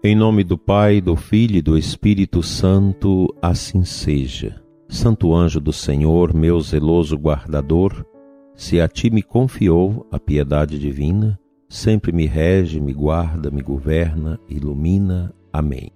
[0.00, 4.62] Em nome do Pai, do Filho e do Espírito Santo, assim seja.
[4.88, 8.06] Santo anjo do Senhor, meu zeloso guardador,
[8.54, 11.36] se a ti me confiou a piedade divina,
[11.68, 15.34] sempre me rege, me guarda, me governa, ilumina.
[15.52, 15.90] Amém.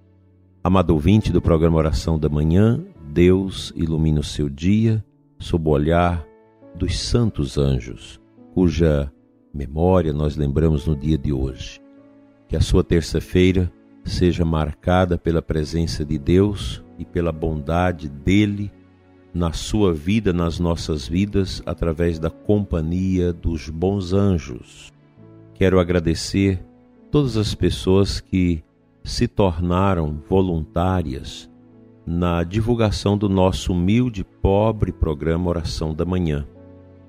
[0.61, 5.01] Amado ouvinte do programa Oração da Manhã, Deus ilumina o seu dia
[5.39, 6.27] sob o olhar
[6.75, 8.19] dos santos anjos,
[8.53, 9.09] cuja
[9.53, 11.79] memória nós lembramos no dia de hoje.
[12.49, 13.71] Que a sua terça-feira
[14.03, 18.71] seja marcada pela presença de Deus e pela bondade dele
[19.33, 24.91] na sua vida, nas nossas vidas, através da companhia dos bons anjos.
[25.55, 26.63] Quero agradecer
[27.09, 28.63] todas as pessoas que
[29.03, 31.49] se tornaram voluntárias
[32.05, 36.45] na divulgação do nosso humilde, pobre programa Oração da Manhã.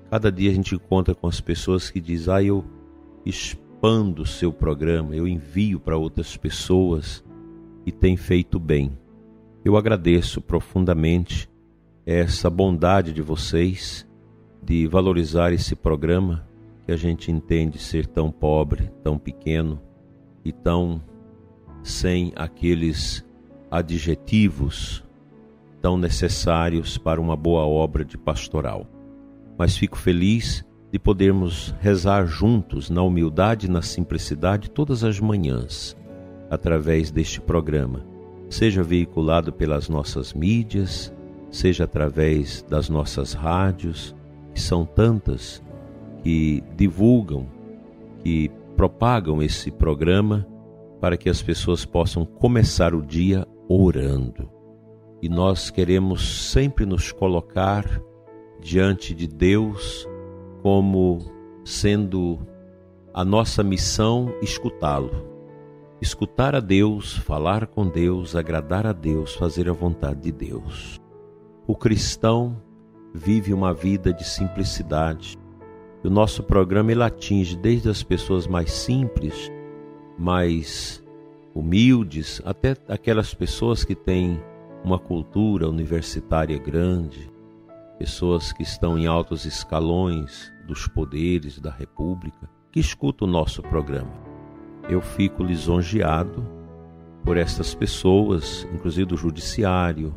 [0.09, 2.63] Cada dia a gente encontra com as pessoas que dizem: Ah, eu
[3.75, 7.23] expando o seu programa, eu envio para outras pessoas
[7.85, 8.97] e tem feito bem.
[9.63, 11.49] Eu agradeço profundamente
[12.05, 14.07] essa bondade de vocês
[14.63, 16.47] de valorizar esse programa
[16.85, 19.79] que a gente entende ser tão pobre, tão pequeno
[20.43, 21.01] e tão
[21.83, 23.25] sem aqueles
[23.69, 25.03] adjetivos
[25.81, 28.87] tão necessários para uma boa obra de pastoral.
[29.57, 35.95] Mas fico feliz de podermos rezar juntos na humildade e na simplicidade todas as manhãs,
[36.49, 38.05] através deste programa,
[38.49, 41.13] seja veiculado pelas nossas mídias,
[41.49, 44.15] seja através das nossas rádios,
[44.53, 45.61] que são tantas
[46.23, 47.47] que divulgam,
[48.23, 50.47] que propagam esse programa
[50.99, 54.49] para que as pessoas possam começar o dia orando.
[55.21, 58.01] E nós queremos sempre nos colocar
[58.59, 60.07] diante de Deus
[60.65, 61.19] como
[61.63, 62.39] sendo
[63.13, 65.11] a nossa missão escutá-lo.
[66.01, 70.99] Escutar a Deus, falar com Deus, agradar a Deus, fazer a vontade de Deus.
[71.67, 72.59] O cristão
[73.13, 75.37] vive uma vida de simplicidade.
[76.03, 79.51] O nosso programa ele atinge desde as pessoas mais simples,
[80.17, 80.99] mais
[81.53, 84.41] humildes, até aquelas pessoas que têm
[84.83, 87.34] uma cultura universitária grande,
[87.97, 94.11] pessoas que estão em altos escalões dos poderes da República, que escutam o nosso programa.
[94.89, 96.45] Eu fico lisonjeado
[97.23, 100.13] por estas pessoas, inclusive do judiciário,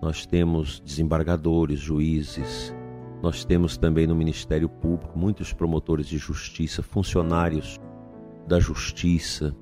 [0.00, 2.72] nós temos desembargadores, juízes,
[3.20, 7.80] nós temos também no Ministério Público muitos promotores de justiça, funcionários
[8.46, 9.56] da justiça,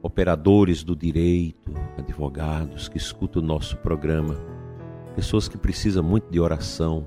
[0.00, 4.36] operadores do direito, advogados que escutam o nosso programa,
[5.14, 7.06] pessoas que precisam muito de oração,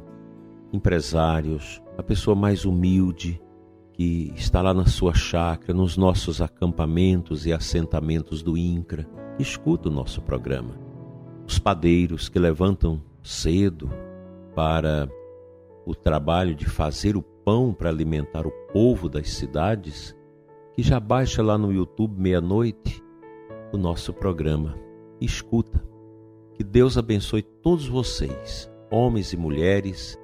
[0.72, 3.42] empresários, a pessoa mais humilde
[3.94, 9.90] que está lá na sua chácara, nos nossos acampamentos e assentamentos do INCRA, que escuta
[9.90, 10.88] o nosso programa
[11.48, 13.90] os padeiros que levantam cedo
[14.54, 15.10] para
[15.86, 20.16] o trabalho de fazer o pão para alimentar o povo das cidades,
[20.74, 23.02] que já baixa lá no YouTube meia-noite
[23.72, 24.76] o nosso programa.
[25.22, 25.82] Escuta.
[26.58, 30.18] Que Deus abençoe todos vocês, homens e mulheres,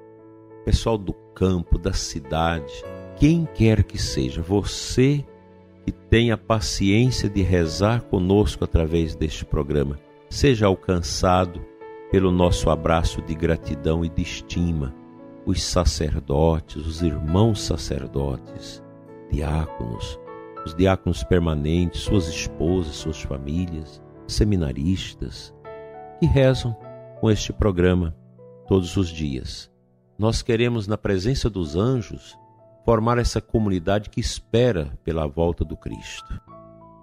[0.64, 2.84] pessoal do campo, da cidade,
[3.16, 5.24] quem quer que seja, você
[5.84, 11.64] que tenha paciência de rezar conosco através deste programa seja alcançado
[12.10, 14.92] pelo nosso abraço de gratidão e de estima.
[15.46, 18.82] Os sacerdotes, os irmãos sacerdotes,
[19.30, 20.18] diáconos,
[20.64, 25.53] os diáconos permanentes, suas esposas, suas famílias, seminaristas,
[26.24, 26.74] que rezam
[27.20, 28.16] com este programa
[28.66, 29.70] todos os dias.
[30.18, 32.34] Nós queremos, na presença dos anjos,
[32.82, 36.40] formar essa comunidade que espera pela volta do Cristo.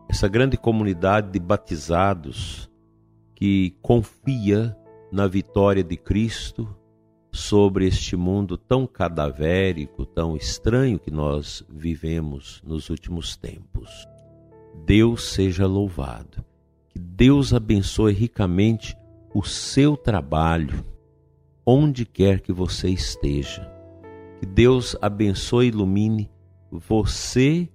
[0.09, 2.67] Essa grande comunidade de batizados,
[3.35, 4.75] que confia
[5.11, 6.67] na vitória de Cristo
[7.31, 14.07] sobre este mundo tão cadavérico, tão estranho que nós vivemos nos últimos tempos.
[14.84, 16.43] Deus seja louvado.
[16.90, 18.97] Que Deus abençoe ricamente
[19.33, 20.85] o seu trabalho,
[21.66, 23.69] onde quer que você esteja.
[24.39, 26.29] Que Deus abençoe e ilumine
[26.72, 27.69] você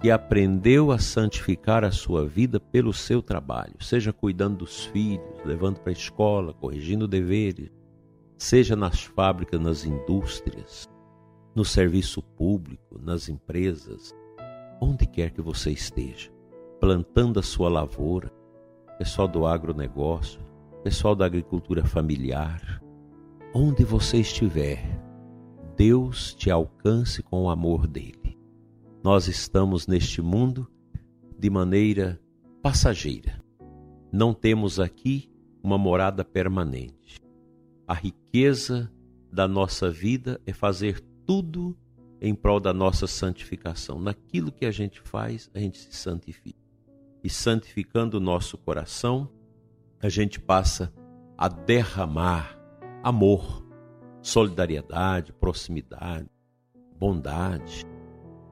[0.00, 5.80] que aprendeu a santificar a sua vida pelo seu trabalho, seja cuidando dos filhos, levando
[5.80, 7.70] para a escola, corrigindo deveres,
[8.36, 10.88] seja nas fábricas, nas indústrias,
[11.54, 14.14] no serviço público, nas empresas,
[14.80, 16.30] onde quer que você esteja,
[16.78, 18.30] plantando a sua lavoura,
[18.98, 20.40] pessoal do agronegócio,
[20.86, 22.80] pessoal da agricultura familiar,
[23.52, 24.84] onde você estiver,
[25.76, 28.26] Deus te alcance com o amor dele
[29.06, 30.68] nós estamos neste mundo
[31.38, 32.20] de maneira
[32.60, 33.40] passageira.
[34.12, 35.30] Não temos aqui
[35.62, 37.20] uma morada permanente.
[37.86, 38.92] A riqueza
[39.32, 41.78] da nossa vida é fazer tudo
[42.20, 44.00] em prol da nossa santificação.
[44.00, 46.58] Naquilo que a gente faz, a gente se santifica.
[47.22, 49.30] E santificando o nosso coração,
[50.00, 50.92] a gente passa
[51.36, 52.58] a derramar
[53.02, 53.64] amor,
[54.22, 56.28] solidariedade, proximidade,
[56.98, 57.86] bondade.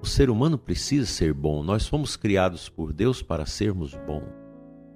[0.00, 1.62] O ser humano precisa ser bom.
[1.62, 4.28] Nós fomos criados por Deus para sermos bons.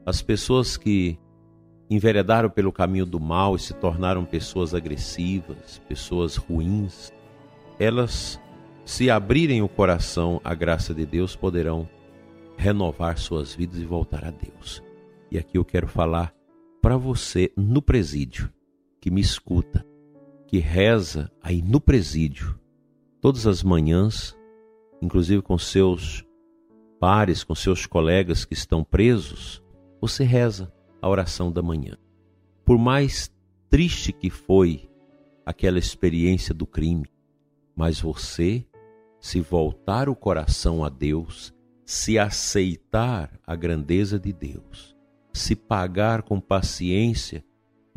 [0.04, 1.18] As pessoas que
[1.90, 7.10] enveredaram pelo caminho do mal e se tornaram pessoas agressivas, pessoas ruins,
[7.78, 8.38] elas,
[8.84, 11.88] se abrirem o coração à graça de Deus, poderão
[12.56, 14.82] renovar suas vidas e voltar a Deus.
[15.30, 16.34] E aqui eu quero falar
[16.88, 18.50] para você no presídio,
[18.98, 19.84] que me escuta,
[20.46, 22.58] que reza aí no presídio,
[23.20, 24.34] todas as manhãs,
[25.02, 26.24] inclusive com seus
[26.98, 29.62] pares, com seus colegas que estão presos,
[30.00, 31.94] você reza a oração da manhã.
[32.64, 33.30] Por mais
[33.68, 34.88] triste que foi
[35.44, 37.04] aquela experiência do crime,
[37.76, 38.64] mas você,
[39.20, 41.52] se voltar o coração a Deus,
[41.84, 44.96] se aceitar a grandeza de Deus,
[45.38, 47.44] se pagar com paciência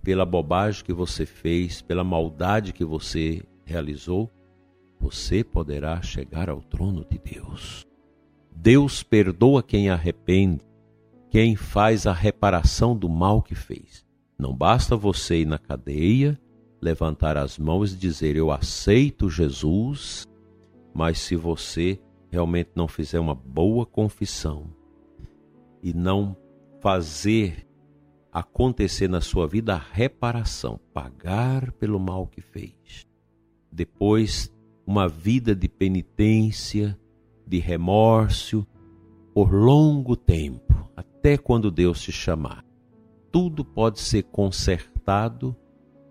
[0.03, 4.29] pela bobagem que você fez, pela maldade que você realizou,
[4.99, 7.85] você poderá chegar ao trono de Deus.
[8.55, 10.61] Deus perdoa quem arrepende,
[11.29, 14.05] quem faz a reparação do mal que fez.
[14.37, 16.39] Não basta você ir na cadeia,
[16.81, 20.27] levantar as mãos e dizer: Eu aceito Jesus,
[20.93, 21.99] mas se você
[22.29, 24.65] realmente não fizer uma boa confissão
[25.81, 26.35] e não
[26.81, 27.67] fazer
[28.31, 33.05] acontecer na sua vida a reparação, pagar pelo mal que fez.
[33.71, 34.51] Depois,
[34.85, 36.97] uma vida de penitência,
[37.45, 38.65] de remorso,
[39.33, 42.65] por longo tempo, até quando Deus te chamar.
[43.31, 45.55] Tudo pode ser consertado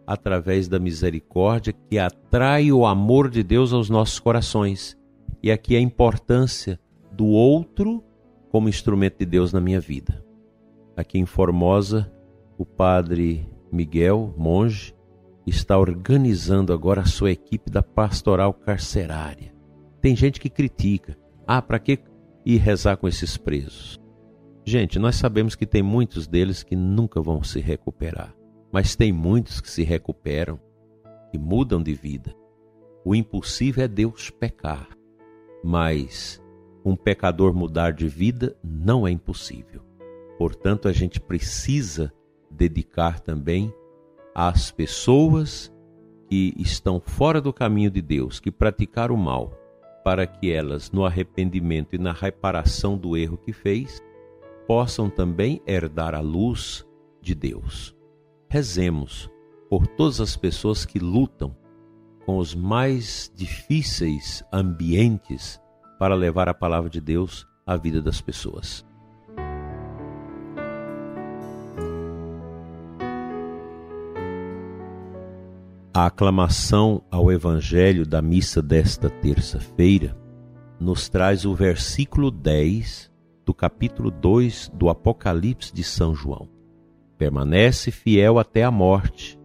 [0.06, 4.96] através da misericórdia que atrai o amor de Deus aos nossos corações.
[5.42, 6.80] E aqui a importância
[7.12, 8.02] do outro
[8.50, 10.19] como instrumento de Deus na minha vida.
[10.96, 12.12] Aqui em Formosa,
[12.58, 14.94] o padre Miguel, monge,
[15.46, 19.54] está organizando agora a sua equipe da pastoral carcerária.
[20.00, 21.16] Tem gente que critica:
[21.46, 21.98] ah, para que
[22.44, 23.98] ir rezar com esses presos?
[24.64, 28.34] Gente, nós sabemos que tem muitos deles que nunca vão se recuperar,
[28.70, 30.60] mas tem muitos que se recuperam,
[31.30, 32.34] que mudam de vida.
[33.04, 34.88] O impossível é Deus pecar,
[35.64, 36.40] mas
[36.84, 39.89] um pecador mudar de vida não é impossível.
[40.40, 42.10] Portanto, a gente precisa
[42.50, 43.70] dedicar também
[44.34, 45.70] às pessoas
[46.30, 49.52] que estão fora do caminho de Deus, que praticaram o mal,
[50.02, 54.00] para que elas, no arrependimento e na reparação do erro que fez,
[54.66, 56.88] possam também herdar a luz
[57.20, 57.94] de Deus.
[58.48, 59.30] Rezemos
[59.68, 61.54] por todas as pessoas que lutam
[62.24, 65.60] com os mais difíceis ambientes
[65.98, 68.88] para levar a palavra de Deus à vida das pessoas.
[75.92, 80.16] A aclamação ao Evangelho da missa desta terça-feira
[80.78, 83.10] nos traz o versículo 10
[83.44, 86.48] do capítulo 2 do Apocalipse de São João.
[87.18, 89.36] Permanece fiel até a morte,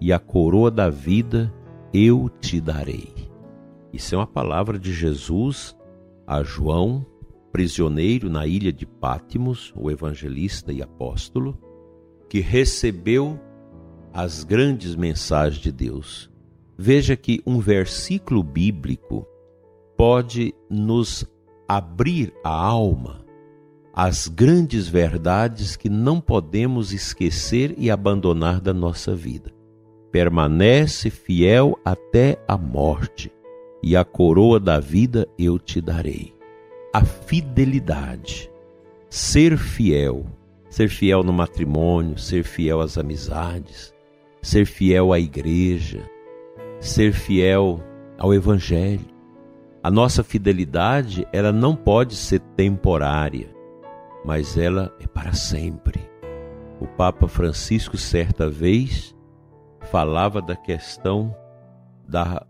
[0.00, 1.52] e a coroa da vida
[1.92, 3.12] eu te darei.
[3.92, 5.76] Isso é uma palavra de Jesus
[6.26, 7.04] a João,
[7.52, 11.58] prisioneiro na ilha de Pátimos, o evangelista e apóstolo,
[12.30, 13.38] que recebeu
[14.12, 16.30] as grandes mensagens de Deus.
[16.76, 19.26] Veja que um versículo bíblico
[19.96, 21.24] pode nos
[21.68, 23.22] abrir a alma
[23.94, 29.52] às grandes verdades que não podemos esquecer e abandonar da nossa vida.
[30.10, 33.30] Permanece fiel até a morte,
[33.82, 36.32] e a coroa da vida eu te darei.
[36.92, 38.50] A fidelidade,
[39.10, 40.26] ser fiel,
[40.70, 43.91] ser fiel no matrimônio, ser fiel às amizades,
[44.42, 46.02] ser fiel à igreja,
[46.80, 47.80] ser fiel
[48.18, 49.06] ao evangelho.
[49.82, 53.48] A nossa fidelidade, ela não pode ser temporária,
[54.24, 56.00] mas ela é para sempre.
[56.80, 59.14] O Papa Francisco certa vez
[59.90, 61.34] falava da questão
[62.08, 62.44] da,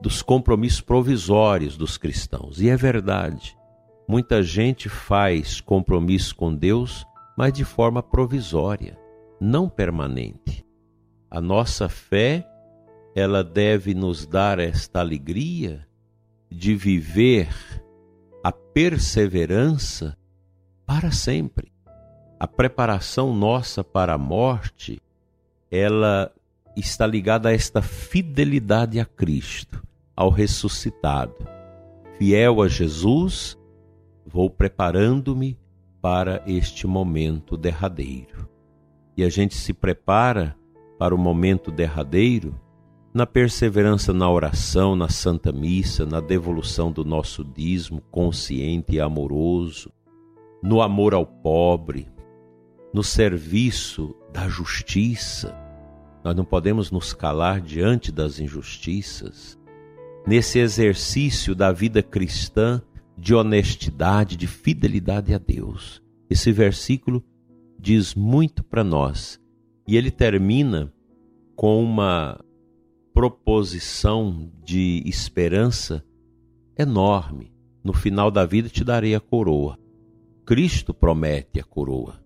[0.00, 2.60] dos compromissos provisórios dos cristãos.
[2.60, 3.56] E é verdade.
[4.06, 8.98] Muita gente faz compromisso com Deus, mas de forma provisória,
[9.40, 10.63] não permanente.
[11.30, 12.46] A nossa fé,
[13.14, 15.86] ela deve nos dar esta alegria
[16.50, 17.48] de viver
[18.42, 20.16] a perseverança
[20.86, 21.72] para sempre.
[22.38, 25.00] a preparação nossa para a morte,
[25.70, 26.30] ela
[26.76, 29.82] está ligada a esta fidelidade a Cristo,
[30.14, 31.48] ao ressuscitado.
[32.18, 33.58] Fiel a Jesus,
[34.26, 35.58] vou preparando-me
[36.02, 38.46] para este momento derradeiro.
[39.16, 40.54] E a gente se prepara
[40.98, 42.54] para o momento derradeiro
[43.14, 49.92] na perseverança na oração, na Santa Missa, na devolução do nosso dízimo consciente e amoroso,
[50.60, 52.08] no amor ao pobre,
[52.92, 55.56] no serviço da justiça.
[56.24, 59.56] Nós não podemos nos calar diante das injustiças.
[60.26, 62.82] Nesse exercício da vida cristã
[63.16, 66.02] de honestidade, de fidelidade a Deus.
[66.28, 67.22] Esse versículo
[67.78, 69.40] diz muito para nós
[69.86, 70.92] e ele termina
[71.54, 72.40] com uma
[73.12, 76.04] proposição de esperança
[76.76, 77.52] enorme.
[77.82, 79.78] No final da vida te darei a coroa.
[80.44, 82.20] Cristo promete a coroa.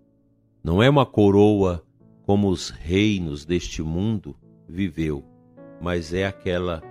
[0.62, 1.84] Não é uma coroa
[2.24, 4.36] como os reinos deste mundo
[4.68, 5.24] viveu,
[5.80, 6.82] mas é aquela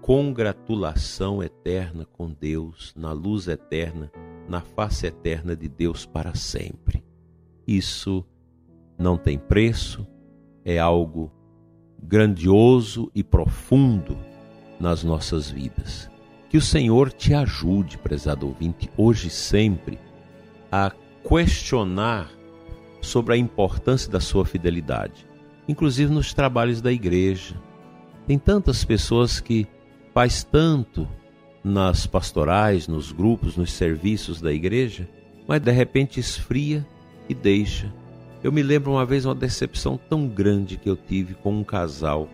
[0.00, 4.10] congratulação eterna com Deus, na luz eterna,
[4.48, 7.04] na face eterna de Deus para sempre.
[7.66, 8.26] Isso
[8.98, 10.06] não tem preço,
[10.64, 11.30] é algo
[12.02, 14.16] grandioso e profundo
[14.78, 16.10] nas nossas vidas.
[16.48, 19.98] Que o Senhor te ajude, prezado ouvinte, hoje e sempre,
[20.70, 20.92] a
[21.26, 22.30] questionar
[23.00, 25.26] sobre a importância da sua fidelidade,
[25.66, 27.54] inclusive nos trabalhos da igreja.
[28.26, 29.66] Tem tantas pessoas que
[30.12, 31.08] faz tanto
[31.64, 35.08] nas pastorais, nos grupos, nos serviços da igreja,
[35.46, 36.86] mas de repente esfria
[37.28, 37.92] e deixa
[38.42, 42.28] eu me lembro uma vez uma decepção tão grande que eu tive com um casal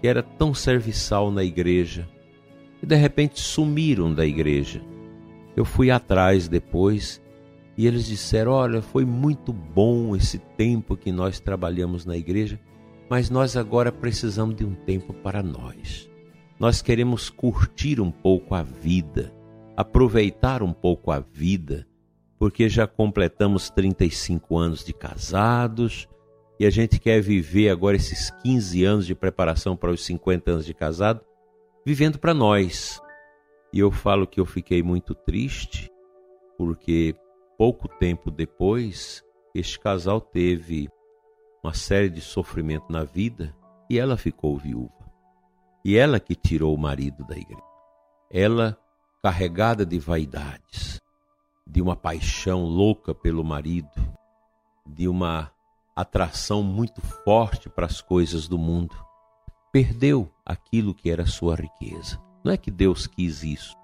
[0.00, 2.08] que era tão serviçal na igreja
[2.82, 4.80] e de repente sumiram da igreja.
[5.56, 7.20] Eu fui atrás depois
[7.76, 12.60] e eles disseram: Olha, foi muito bom esse tempo que nós trabalhamos na igreja,
[13.10, 16.08] mas nós agora precisamos de um tempo para nós.
[16.60, 19.32] Nós queremos curtir um pouco a vida,
[19.76, 21.87] aproveitar um pouco a vida
[22.38, 26.08] porque já completamos 35 anos de casados
[26.60, 30.66] e a gente quer viver agora esses 15 anos de preparação para os 50 anos
[30.66, 31.20] de casado,
[31.84, 33.00] vivendo para nós.
[33.72, 35.90] E eu falo que eu fiquei muito triste,
[36.56, 37.14] porque
[37.56, 39.22] pouco tempo depois,
[39.54, 40.88] este casal teve
[41.62, 43.54] uma série de sofrimento na vida
[43.90, 44.92] e ela ficou viúva.
[45.84, 47.62] E ela que tirou o marido da igreja.
[48.30, 48.78] Ela
[49.22, 50.87] carregada de vaidades,
[51.68, 53.90] de uma paixão louca pelo marido,
[54.86, 55.52] de uma
[55.94, 58.96] atração muito forte para as coisas do mundo,
[59.70, 62.18] perdeu aquilo que era sua riqueza.
[62.42, 63.76] Não é que Deus quis isso.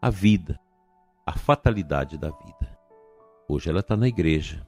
[0.00, 0.60] A vida,
[1.26, 2.78] a fatalidade da vida.
[3.48, 4.66] Hoje ela está na igreja.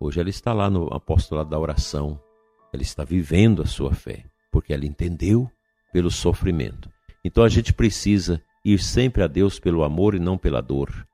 [0.00, 2.20] Hoje ela está lá no apostolado da oração.
[2.72, 5.48] Ela está vivendo a sua fé, porque ela entendeu
[5.92, 6.90] pelo sofrimento.
[7.24, 11.06] Então a gente precisa ir sempre a Deus pelo amor e não pela dor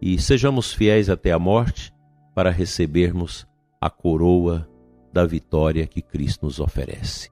[0.00, 1.92] e sejamos fiéis até a morte
[2.34, 3.46] para recebermos
[3.80, 4.68] a coroa
[5.12, 7.30] da vitória que Cristo nos oferece.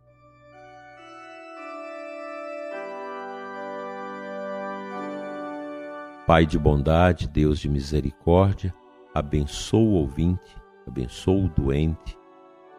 [6.26, 8.74] Pai de bondade, Deus de misericórdia,
[9.14, 12.18] abençoa o ouvinte, abençoa o doente,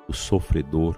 [0.08, 0.98] o sofredor,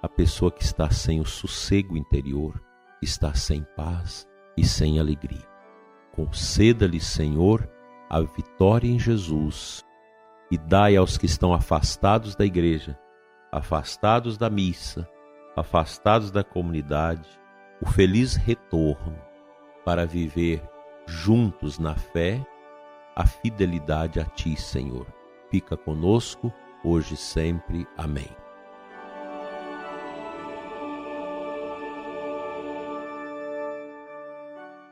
[0.00, 2.58] a pessoa que está sem o sossego interior,
[3.02, 5.46] está sem paz e sem alegria.
[6.12, 7.68] Conceda-lhe, Senhor,
[8.12, 9.82] a vitória em Jesus
[10.50, 12.98] e dai aos que estão afastados da igreja,
[13.50, 15.08] afastados da missa,
[15.56, 17.26] afastados da comunidade,
[17.80, 19.18] o feliz retorno
[19.82, 20.62] para viver
[21.06, 22.46] juntos na fé
[23.16, 25.06] a fidelidade a Ti, Senhor.
[25.50, 26.52] Fica conosco,
[26.84, 27.86] hoje e sempre.
[27.96, 28.41] Amém.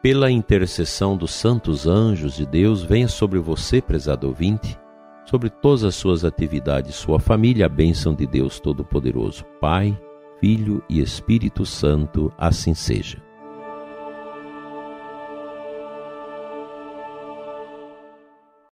[0.03, 4.79] Pela intercessão dos santos anjos de Deus, venha sobre você, prezado ouvinte,
[5.27, 9.95] sobre todas as suas atividades, sua família, a bênção de Deus Todo-Poderoso, Pai,
[10.41, 13.23] Filho e Espírito Santo, assim seja.